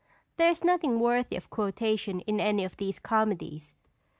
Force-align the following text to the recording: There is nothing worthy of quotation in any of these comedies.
There 0.37 0.49
is 0.49 0.63
nothing 0.63 0.99
worthy 0.99 1.35
of 1.35 1.51
quotation 1.51 2.21
in 2.21 2.39
any 2.39 2.65
of 2.65 2.75
these 2.77 2.97
comedies. 2.97 3.75